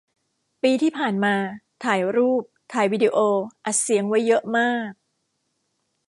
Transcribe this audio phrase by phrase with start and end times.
[0.61, 1.35] ปีที่ผ่านมา
[1.85, 3.17] ถ่ายรูป ถ่ายวีดิโอ
[3.65, 4.91] อัดเสียง ไว้เยอะมาก